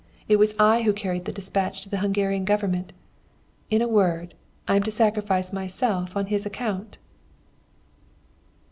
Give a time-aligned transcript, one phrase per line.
[0.27, 2.91] It was I who carried the despatch to the Hungarian Government.
[3.69, 4.33] In a word:
[4.67, 6.97] I am to sacrifice myself on his account!"